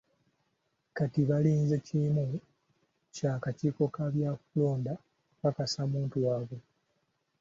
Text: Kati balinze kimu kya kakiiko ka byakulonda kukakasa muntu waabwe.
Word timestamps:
Kati 0.97 1.21
balinze 1.29 1.75
kimu 1.87 2.25
kya 3.15 3.33
kakiiko 3.43 3.83
ka 3.95 4.05
byakulonda 4.13 4.93
kukakasa 5.31 5.81
muntu 5.91 6.15
waabwe. 6.25 6.57